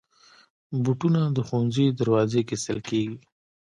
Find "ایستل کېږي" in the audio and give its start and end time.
2.57-3.15